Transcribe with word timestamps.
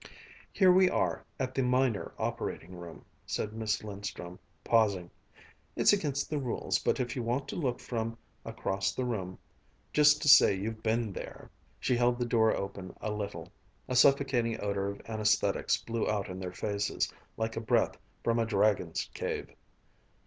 "Here 0.51 0.71
we 0.71 0.89
are, 0.89 1.23
at 1.39 1.53
the 1.53 1.61
minor 1.61 2.11
operating 2.17 2.75
room," 2.75 3.05
said 3.27 3.53
Miss 3.53 3.83
Lindström, 3.83 4.39
pausing. 4.63 5.11
"It's 5.75 5.93
against 5.93 6.27
the 6.27 6.39
rules, 6.39 6.79
but 6.79 6.99
if 6.99 7.15
you 7.15 7.21
want 7.21 7.47
to 7.49 7.55
look 7.55 7.79
from 7.79 8.17
across 8.43 8.91
the 8.95 9.05
room 9.05 9.37
just 9.93 10.19
to 10.23 10.27
say 10.27 10.55
you've 10.55 10.81
been 10.81 11.13
there" 11.13 11.51
She 11.79 11.95
held 11.95 12.17
the 12.17 12.25
door 12.25 12.51
open 12.55 12.95
a 12.99 13.11
little, 13.11 13.51
a 13.87 13.95
suffocating 13.95 14.59
odor 14.59 14.87
of 14.89 15.03
anaesthetics 15.07 15.77
blew 15.77 16.09
out 16.09 16.29
in 16.29 16.39
their 16.39 16.51
faces, 16.51 17.13
like 17.37 17.55
a 17.55 17.61
breath 17.61 17.95
from 18.23 18.39
a 18.39 18.45
dragon's 18.47 19.07
cave. 19.13 19.51